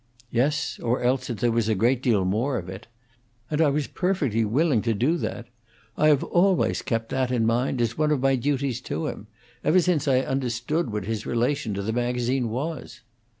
"Yes; 0.31 0.79
or 0.81 1.03
else 1.03 1.27
that 1.27 1.37
there 1.37 1.51
was 1.51 1.69
a 1.69 1.75
great 1.75 2.01
deal 2.01 2.25
more 2.25 2.57
of 2.57 2.67
it. 2.69 2.87
And 3.51 3.61
I 3.61 3.69
was 3.69 3.85
perfectly 3.85 4.43
willing 4.43 4.81
to 4.81 4.95
do 4.95 5.15
that. 5.17 5.45
I 5.95 6.07
have 6.07 6.23
always 6.23 6.81
kept 6.81 7.09
that 7.09 7.29
in 7.29 7.45
mind 7.45 7.79
as 7.79 7.99
one 7.99 8.09
of 8.09 8.19
my 8.19 8.35
duties 8.35 8.81
to 8.89 9.05
him, 9.05 9.27
ever 9.63 9.79
since 9.79 10.07
I 10.07 10.21
understood 10.21 10.91
what 10.91 11.05
his 11.05 11.27
relation 11.27 11.75
to 11.75 11.83
the 11.83 11.93
magazine 11.93 12.49
was." 12.49 13.01